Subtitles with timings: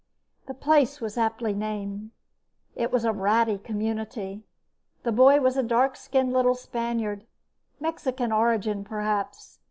[0.47, 2.09] The place was aptly named.
[2.75, 4.41] It was a ratty community.
[5.03, 9.59] The boy was a dark skinned little Spaniard of Mexican origin, perhaps.